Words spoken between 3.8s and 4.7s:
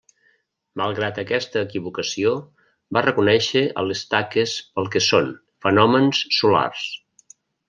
a les taques